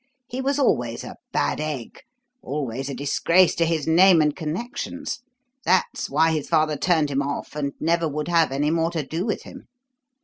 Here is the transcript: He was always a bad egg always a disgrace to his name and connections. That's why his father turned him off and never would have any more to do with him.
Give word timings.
He 0.27 0.41
was 0.41 0.57
always 0.57 1.03
a 1.03 1.17
bad 1.31 1.59
egg 1.59 2.01
always 2.41 2.89
a 2.89 2.95
disgrace 2.95 3.53
to 3.53 3.65
his 3.67 3.85
name 3.85 4.19
and 4.19 4.35
connections. 4.35 5.19
That's 5.63 6.09
why 6.09 6.31
his 6.31 6.49
father 6.49 6.75
turned 6.75 7.11
him 7.11 7.21
off 7.21 7.55
and 7.55 7.73
never 7.79 8.07
would 8.09 8.27
have 8.27 8.51
any 8.51 8.71
more 8.71 8.89
to 8.89 9.05
do 9.05 9.27
with 9.27 9.43
him. 9.43 9.67